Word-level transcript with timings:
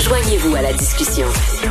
Joignez-vous 0.00 0.54
à 0.56 0.62
la 0.62 0.72
discussion. 0.72 1.26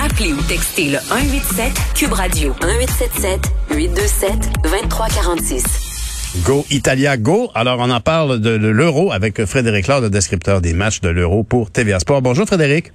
Appelez 0.00 0.32
ou 0.32 0.42
textez 0.42 0.90
le 0.90 0.98
187 0.98 1.72
Cube 1.94 2.12
Radio 2.12 2.52
1877 2.62 3.40
827 3.70 4.30
2346. 4.62 6.42
Go 6.44 6.64
Italia 6.70 7.16
Go. 7.16 7.50
Alors 7.54 7.78
on 7.80 7.90
en 7.90 8.00
parle 8.00 8.38
de, 8.40 8.58
de 8.58 8.68
l'euro 8.68 9.12
avec 9.12 9.44
Frédéric 9.46 9.86
Laure, 9.86 10.02
le 10.02 10.10
descripteur 10.10 10.60
des 10.60 10.74
matchs 10.74 11.00
de 11.00 11.08
l'euro 11.08 11.42
pour 11.42 11.70
TVA 11.70 11.98
Sport. 12.00 12.22
Bonjour 12.22 12.46
Frédéric. 12.46 12.92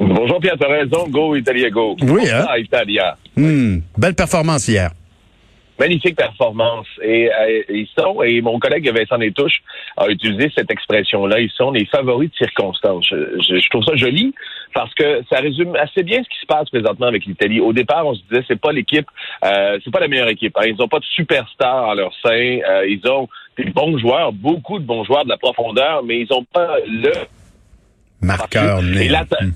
Bonjour 0.00 0.38
Pierre, 0.40 0.56
t'as 0.60 0.68
raison. 0.68 1.08
Go 1.08 1.36
Italia 1.36 1.70
Go. 1.70 1.96
Oui, 2.02 2.28
hein? 2.30 2.44
Ah, 2.48 2.58
Italia? 2.58 3.16
Hmm, 3.36 3.78
belle 3.96 4.14
performance 4.14 4.66
hier. 4.68 4.90
Magnifique 5.78 6.16
performance. 6.16 6.86
Et 7.02 7.30
euh, 7.32 7.62
ils 7.68 7.88
sont, 7.98 8.22
et 8.22 8.40
mon 8.40 8.58
collègue 8.58 8.90
Vincent 8.92 9.18
Détouche 9.18 9.62
a 9.96 10.08
utilisé 10.08 10.50
cette 10.56 10.70
expression-là, 10.70 11.40
ils 11.40 11.50
sont 11.50 11.70
les 11.70 11.86
favoris 11.86 12.30
de 12.30 12.36
circonstance. 12.36 13.06
Je, 13.08 13.40
je, 13.40 13.60
je, 13.60 13.68
trouve 13.70 13.84
ça 13.84 13.94
joli 13.96 14.34
parce 14.74 14.92
que 14.94 15.22
ça 15.30 15.40
résume 15.40 15.76
assez 15.76 16.02
bien 16.02 16.22
ce 16.22 16.28
qui 16.28 16.40
se 16.40 16.46
passe 16.46 16.68
présentement 16.68 17.06
avec 17.06 17.24
l'Italie. 17.26 17.60
Au 17.60 17.72
départ, 17.72 18.06
on 18.06 18.14
se 18.14 18.20
disait 18.28 18.44
c'est 18.48 18.60
pas 18.60 18.72
l'équipe, 18.72 19.06
euh, 19.44 19.78
c'est 19.84 19.92
pas 19.92 20.00
la 20.00 20.08
meilleure 20.08 20.28
équipe. 20.28 20.56
Hein. 20.56 20.66
Ils 20.66 20.82
ont 20.82 20.88
pas 20.88 20.98
de 20.98 21.04
superstars 21.04 21.90
à 21.90 21.94
leur 21.94 22.12
sein. 22.22 22.58
Euh, 22.68 22.86
ils 22.88 23.06
ont 23.08 23.28
des 23.56 23.64
bons 23.64 23.98
joueurs, 23.98 24.32
beaucoup 24.32 24.78
de 24.78 24.84
bons 24.84 25.04
joueurs 25.04 25.24
de 25.24 25.30
la 25.30 25.36
profondeur, 25.36 26.02
mais 26.04 26.20
ils 26.20 26.32
ont 26.32 26.44
pas 26.44 26.78
le 26.86 27.12
Marqueur 28.20 28.82
né. 28.82 29.10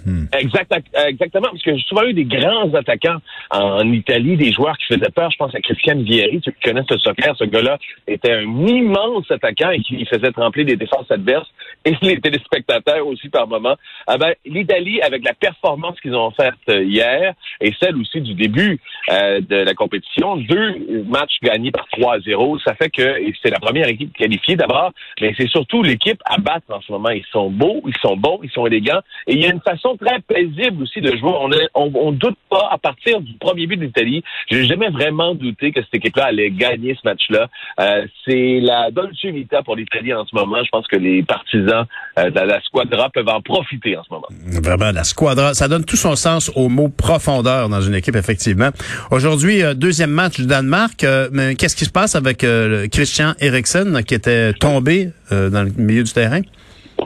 Mm 0.05 0.27
exact, 0.39 0.73
exactement, 1.07 1.49
parce 1.51 1.63
que 1.63 1.77
j'ai 1.77 1.85
souvent 1.85 2.05
eu 2.05 2.15
des 2.15 2.25
grands 2.25 2.73
attaquants 2.75 3.19
en 3.51 3.93
Italie, 3.93 4.37
des 4.37 4.53
joueurs 4.53 4.77
qui 4.79 4.95
faisaient 4.95 5.11
peur. 5.15 5.31
Je 5.31 5.37
pense 5.37 5.55
à 5.55 5.61
Christian 5.61 5.97
Vieri, 5.97 6.41
ceux 6.45 6.53
qui 6.53 6.61
connaissent 6.61 6.91
le 6.91 6.99
soccer. 6.99 7.37
Ce 7.37 7.45
gars-là 7.45 7.79
était 8.07 8.33
un 8.33 8.67
immense 8.67 9.31
attaquant 9.31 9.71
et 9.71 9.81
qui 9.81 10.05
faisait 10.07 10.33
trembler 10.33 10.65
des 10.65 10.77
défenses 10.77 11.11
adverses 11.11 11.49
et 11.85 11.97
les 12.03 12.21
téléspectateurs 12.21 13.07
aussi 13.07 13.29
par 13.29 13.47
moment. 13.47 13.77
Ah 14.07 14.17
ben, 14.19 14.35
L'Italie, 14.45 15.01
avec 15.03 15.25
la 15.25 15.35
performance 15.35 16.01
qu'ils 16.01 16.15
ont 16.15 16.31
faite 16.31 16.55
euh, 16.69 16.83
hier 16.83 17.35
et 17.61 17.73
celle 17.81 17.97
aussi 17.97 18.21
du 18.21 18.35
début 18.35 18.81
euh, 19.11 19.41
de 19.41 19.57
la 19.57 19.75
compétition, 19.75 20.37
deux 20.37 21.05
matchs 21.09 21.39
gagnés 21.43 21.71
par 21.71 21.87
3-0, 21.99 22.63
ça 22.63 22.75
fait 22.75 22.91
que 22.91 23.17
c'est 23.43 23.51
la 23.51 23.59
première 23.59 23.89
équipe 23.89 24.13
qualifiée 24.17 24.57
d'abord, 24.57 24.93
mais 25.21 25.35
c'est 25.37 25.49
surtout 25.49 25.83
l'équipe 25.83 26.21
à 26.25 26.39
battre 26.39 26.67
en 26.71 26.81
ce 26.81 26.93
moment. 26.93 27.11
Ils 27.11 27.25
sont 27.33 27.51
beaux, 27.51 27.83
ils 27.87 27.97
sont 28.01 28.17
bons, 28.17 28.41
ils 28.43 28.51
élégants. 28.67 29.01
Et 29.27 29.35
il 29.35 29.41
y 29.41 29.47
a 29.47 29.51
une 29.51 29.61
façon 29.61 29.97
très 29.97 30.21
paisible 30.21 30.83
aussi 30.83 31.01
de 31.01 31.11
jouer. 31.17 31.33
On, 31.35 31.49
ne 31.49 31.57
on, 31.75 32.13
doute 32.13 32.37
pas 32.51 32.69
à 32.71 32.79
partir 32.79 33.21
du 33.21 33.33
premier 33.35 33.67
but 33.67 33.77
de 33.77 33.85
l'Italie. 33.85 34.23
J'ai 34.51 34.65
jamais 34.65 34.91
vraiment 34.91 35.35
douté 35.35 35.73
que 35.73 35.81
cette 35.83 35.95
équipe-là 35.95 36.27
allait 36.27 36.51
gagner 36.51 36.95
ce 36.95 37.09
match-là. 37.09 37.49
Euh, 37.81 38.07
c'est 38.27 38.61
la 38.61 38.91
dolce 38.91 39.25
vita 39.25 39.63
pour 39.63 39.77
l'Italie 39.77 40.15
en 40.15 40.25
ce 40.27 40.35
moment. 40.35 40.63
Je 40.65 40.71
pense 40.71 40.87
que 40.87 40.97
les 40.97 41.23
partisans 41.23 41.87
euh, 42.19 42.31
de 42.31 42.41
la 42.41 42.61
squadra 42.63 43.11
peuvent 43.11 43.29
en 43.29 43.41
profiter 43.41 43.97
en 43.97 44.05
ce 44.05 44.13
moment. 44.13 44.29
Vraiment, 44.63 44.93
la 44.93 45.05
squadra, 45.05 45.55
ça 45.55 45.69
donne 45.69 45.85
tout 45.85 45.97
son 45.97 46.17
sens 46.17 46.51
au 46.55 46.69
mot 46.69 46.89
profondeur 46.89 47.69
dans 47.69 47.81
une 47.81 47.95
équipe, 47.95 48.17
effectivement. 48.17 48.71
Aujourd'hui, 49.11 49.63
euh, 49.63 49.75
deuxième 49.75 50.11
match 50.11 50.37
du 50.37 50.47
Danemark. 50.47 51.05
Euh, 51.05 51.29
mais 51.33 51.55
qu'est-ce 51.55 51.77
qui 51.77 51.85
se 51.85 51.91
passe 51.91 52.15
avec 52.15 52.45
euh, 52.45 52.89
Christian 52.89 53.35
Eriksen 53.41 54.03
qui 54.05 54.15
était 54.15 54.53
tombé 54.55 55.11
dans 55.31 55.63
le 55.63 55.73
milieu 55.77 56.03
du 56.03 56.13
terrain? 56.13 56.43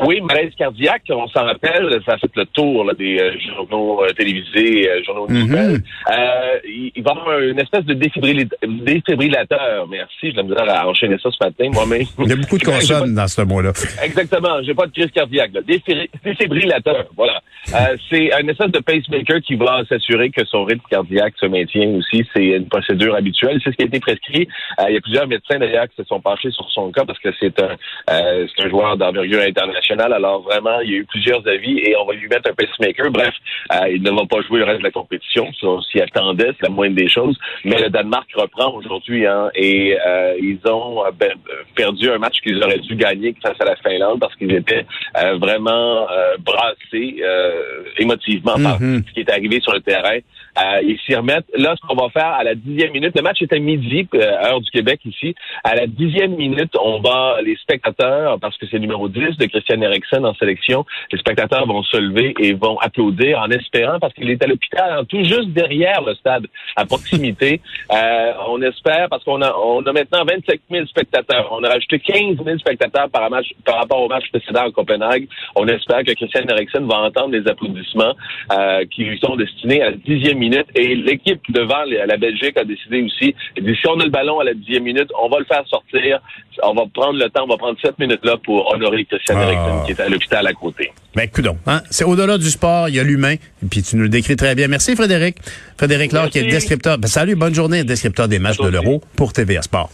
Oui, 0.04 0.20
malaise 0.20 0.52
cardiaque, 0.58 1.02
on 1.10 1.26
s'en 1.28 1.44
rappelle, 1.44 2.00
ça 2.04 2.14
a 2.14 2.18
fait 2.18 2.30
le 2.36 2.44
tour 2.46 2.84
là, 2.84 2.92
des 2.94 3.18
euh, 3.18 3.32
journaux 3.54 4.02
euh, 4.04 4.08
télévisés, 4.12 4.88
euh, 4.90 5.02
journaux 5.04 5.26
Mhm. 5.28 5.38
nouvelles. 5.40 5.80
Euh, 6.10 6.58
il, 6.66 6.92
il 6.94 7.02
va 7.02 7.12
y 7.14 7.18
avoir 7.18 7.40
une 7.40 7.58
espèce 7.58 7.84
de 7.84 7.94
défibrillateur. 7.94 8.58
défibrillateur. 8.62 9.86
Merci, 9.88 10.14
j'ai 10.22 10.32
la 10.32 10.42
misère 10.42 10.64
à 10.68 10.88
enchaîner 10.88 11.16
ça 11.22 11.30
ce 11.30 11.44
matin, 11.44 11.68
moi-même. 11.72 12.02
Il 12.18 12.28
y 12.28 12.32
a 12.32 12.36
beaucoup 12.36 12.58
de 12.58 12.64
consonnes 12.72 13.14
dans 13.14 13.26
ce 13.28 13.42
mot-là. 13.42 13.72
Exactement, 14.02 14.62
j'ai 14.62 14.74
pas 14.74 14.86
de 14.86 14.92
crise 14.92 15.10
cardiaque. 15.10 15.50
Là. 15.54 15.60
Défibri- 15.62 16.10
Défibrillateur, 16.24 17.06
voilà. 17.16 17.40
Euh, 17.74 17.96
c'est 18.10 18.32
un 18.32 18.46
espèce 18.46 18.70
de 18.70 18.78
pacemaker 18.78 19.40
qui 19.40 19.56
va 19.56 19.82
s'assurer 19.88 20.30
que 20.30 20.44
son 20.44 20.64
rythme 20.64 20.84
cardiaque 20.88 21.34
se 21.40 21.46
maintient 21.46 21.88
aussi. 21.96 22.24
C'est 22.34 22.44
une 22.44 22.68
procédure 22.68 23.14
habituelle. 23.16 23.58
C'est 23.64 23.70
ce 23.72 23.76
qui 23.76 23.82
a 23.82 23.86
été 23.86 23.98
prescrit. 24.00 24.48
Il 24.88 24.94
y 24.94 24.96
a 24.96 25.00
plusieurs 25.00 25.26
médecins 25.26 25.58
d'ailleurs 25.58 25.86
qui 25.88 25.96
se 25.96 26.04
sont 26.04 26.20
penchés 26.20 26.50
sur 26.52 26.68
son 26.70 26.90
cas 26.92 27.04
parce 27.04 27.18
que 27.18 27.28
c'est 27.40 27.60
un, 27.60 27.76
euh, 28.10 28.46
c'est 28.54 28.64
un 28.64 28.68
joueur 28.68 28.96
d'envergure 28.96 29.40
internationale. 29.40 29.85
Alors 29.90 30.42
vraiment, 30.42 30.80
il 30.80 30.90
y 30.90 30.94
a 30.94 30.98
eu 30.98 31.04
plusieurs 31.04 31.46
avis 31.46 31.78
et 31.78 31.96
on 31.96 32.04
va 32.04 32.14
lui 32.14 32.28
mettre 32.28 32.50
un 32.50 32.54
pacemaker. 32.54 33.10
Bref, 33.10 33.34
euh, 33.72 33.88
il 33.88 34.02
ne 34.02 34.10
va 34.10 34.26
pas 34.26 34.40
jouer 34.42 34.58
le 34.60 34.64
reste 34.64 34.78
de 34.78 34.84
la 34.84 34.90
compétition. 34.90 35.46
Ça, 35.60 35.66
on 35.66 35.80
s'y 35.82 36.00
attendait, 36.00 36.50
c'est 36.58 36.62
la 36.62 36.70
moindre 36.70 36.96
des 36.96 37.08
choses. 37.08 37.36
Mais 37.64 37.80
le 37.80 37.88
Danemark 37.90 38.28
reprend 38.34 38.72
aujourd'hui 38.74 39.26
hein, 39.26 39.50
et 39.54 39.96
euh, 40.06 40.34
ils 40.40 40.58
ont 40.68 41.04
euh, 41.04 41.10
ben, 41.18 41.32
perdu 41.74 42.10
un 42.10 42.18
match 42.18 42.40
qu'ils 42.42 42.62
auraient 42.62 42.78
dû 42.78 42.96
gagner 42.96 43.34
face 43.42 43.60
à 43.60 43.64
la 43.64 43.76
Finlande 43.76 44.20
parce 44.20 44.34
qu'ils 44.36 44.52
étaient 44.54 44.86
euh, 45.22 45.36
vraiment 45.36 46.06
euh, 46.10 46.36
brassés 46.38 47.16
euh, 47.22 47.82
émotivement 47.98 48.56
par 48.62 48.80
Mhm. 48.80 49.04
ce 49.08 49.12
qui 49.12 49.20
est 49.20 49.30
arrivé 49.30 49.60
sur 49.60 49.72
le 49.72 49.80
terrain. 49.80 50.18
Euh, 50.58 50.80
ils 50.82 50.98
s'y 51.00 51.14
remettent. 51.14 51.46
Là, 51.54 51.74
ce 51.76 51.86
qu'on 51.86 51.94
va 51.94 52.08
faire 52.10 52.32
à 52.32 52.44
la 52.44 52.54
dixième 52.54 52.92
minute, 52.92 53.12
le 53.14 53.22
match 53.22 53.42
est 53.42 53.52
à 53.52 53.58
midi, 53.58 54.08
euh, 54.14 54.20
heure 54.20 54.60
du 54.60 54.70
Québec 54.70 55.00
ici. 55.04 55.34
À 55.64 55.74
la 55.74 55.86
dixième 55.86 56.34
minute, 56.36 56.74
on 56.80 57.00
va, 57.00 57.38
les 57.42 57.56
spectateurs, 57.56 58.38
parce 58.40 58.56
que 58.56 58.66
c'est 58.66 58.76
le 58.76 58.82
numéro 58.82 59.08
10 59.08 59.36
de 59.36 59.46
Christian 59.46 59.80
Eriksen 59.80 60.24
en 60.24 60.34
sélection, 60.34 60.84
les 61.12 61.18
spectateurs 61.18 61.66
vont 61.66 61.82
se 61.82 61.96
lever 61.96 62.34
et 62.38 62.54
vont 62.54 62.78
applaudir 62.78 63.38
en 63.40 63.50
espérant, 63.50 63.98
parce 63.98 64.14
qu'il 64.14 64.30
est 64.30 64.42
à 64.42 64.46
l'hôpital, 64.46 64.98
hein, 64.98 65.04
tout 65.08 65.22
juste 65.24 65.50
derrière 65.50 66.02
le 66.02 66.14
stade, 66.14 66.46
à 66.76 66.84
proximité. 66.84 67.60
Euh, 67.92 68.32
on 68.48 68.60
espère, 68.62 69.08
parce 69.08 69.22
qu'on 69.24 69.40
a, 69.42 69.54
on 69.54 69.80
a 69.82 69.92
maintenant 69.92 70.24
25 70.24 70.60
000 70.70 70.86
spectateurs. 70.86 71.48
On 71.52 71.62
a 71.62 71.68
rajouté 71.68 71.98
15 72.00 72.44
000 72.44 72.58
spectateurs 72.58 73.08
par, 73.10 73.30
match, 73.30 73.46
par 73.64 73.76
rapport 73.76 74.02
au 74.02 74.08
match 74.08 74.24
précédent 74.30 74.66
à 74.66 74.70
Copenhague. 74.70 75.28
On 75.54 75.66
espère 75.68 76.02
que 76.02 76.12
Christian 76.12 76.42
Eriksen 76.48 76.86
va 76.86 77.02
entendre 77.02 77.30
les 77.30 77.46
applaudissements 77.48 78.14
euh, 78.52 78.84
qui 78.90 79.04
lui 79.04 79.18
sont 79.18 79.36
destinés 79.36 79.82
à 79.82 79.90
la 79.90 79.96
dixième 79.96 80.38
minute. 80.38 80.45
Et 80.74 80.94
l'équipe 80.94 81.40
devant 81.48 81.84
la 82.06 82.16
Belgique 82.16 82.56
a 82.56 82.64
décidé 82.64 83.02
aussi, 83.02 83.34
elle 83.56 83.64
dit, 83.64 83.76
si 83.80 83.86
on 83.88 83.98
a 84.00 84.04
le 84.04 84.10
ballon 84.10 84.40
à 84.40 84.44
la 84.44 84.54
dixième 84.54 84.84
minute, 84.84 85.08
on 85.20 85.28
va 85.28 85.38
le 85.38 85.44
faire 85.44 85.64
sortir. 85.68 86.20
On 86.62 86.74
va 86.74 86.84
prendre 86.92 87.18
le 87.18 87.28
temps, 87.28 87.44
on 87.44 87.48
va 87.48 87.56
prendre 87.56 87.78
sept 87.80 87.98
minutes 87.98 88.24
là 88.24 88.36
pour 88.42 88.72
honorer 88.72 89.04
Christian 89.04 89.34
Ah. 89.38 89.42
Eriksen 89.44 89.84
qui 89.84 89.92
est 89.92 90.00
à 90.04 90.08
l'hôpital 90.08 90.46
à 90.46 90.52
côté. 90.52 90.90
Ben, 91.14 91.28
coudon. 91.28 91.56
Hein? 91.66 91.82
C'est 91.90 92.04
au-delà 92.04 92.38
du 92.38 92.50
sport, 92.50 92.88
il 92.88 92.94
y 92.94 93.00
a 93.00 93.04
l'humain. 93.04 93.34
Et 93.34 93.66
puis 93.70 93.82
tu 93.82 93.96
nous 93.96 94.04
le 94.04 94.08
décris 94.08 94.36
très 94.36 94.54
bien. 94.54 94.68
Merci, 94.68 94.96
Frédéric. 94.96 95.36
Frédéric 95.76 96.12
Laure, 96.12 96.30
qui 96.30 96.38
est 96.38 96.46
descripteur. 96.46 96.98
Ben, 96.98 97.08
salut, 97.08 97.34
bonne 97.36 97.54
journée, 97.54 97.84
descripteur 97.84 98.28
des 98.28 98.38
matchs 98.38 98.58
de 98.58 98.68
l'Euro 98.68 99.02
pour 99.16 99.32
TVA 99.32 99.62
Sport. 99.62 99.90